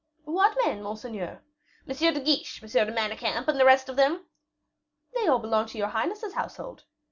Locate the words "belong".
5.37-5.67